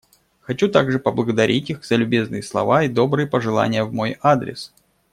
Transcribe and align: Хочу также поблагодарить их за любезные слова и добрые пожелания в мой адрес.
Хочу 0.39 0.67
также 0.67 0.97
поблагодарить 0.97 1.69
их 1.69 1.85
за 1.85 1.93
любезные 1.95 2.41
слова 2.41 2.81
и 2.83 2.87
добрые 2.89 3.27
пожелания 3.27 3.83
в 3.83 3.93
мой 3.93 4.17
адрес. 4.23 4.73